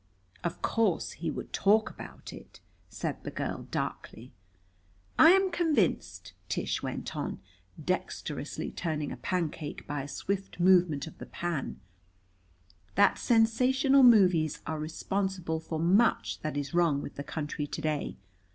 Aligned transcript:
"Of 0.43 0.63
course 0.63 1.11
he 1.11 1.29
would 1.29 1.53
talk 1.53 1.91
about 1.91 2.33
it!" 2.33 2.59
said 2.89 3.23
the 3.23 3.29
girl 3.29 3.67
darkly. 3.69 4.33
"I 5.19 5.29
am 5.29 5.51
convinced," 5.51 6.33
Tish 6.49 6.81
went 6.81 7.15
on, 7.15 7.39
dexterously 7.79 8.71
turning 8.71 9.11
a 9.11 9.17
pancake 9.17 9.85
by 9.85 10.01
a 10.01 10.07
swift 10.07 10.59
movement 10.59 11.05
of 11.05 11.19
the 11.19 11.27
pan, 11.27 11.81
"that 12.95 13.19
sensational 13.19 14.01
movies 14.01 14.63
are 14.65 14.79
responsible 14.79 15.59
for 15.59 15.77
much 15.79 16.39
that 16.41 16.57
is 16.57 16.73
wrong 16.73 17.03
with 17.03 17.13
the 17.13 17.23
country 17.23 17.67
to 17.67 17.79
day. 17.81 18.17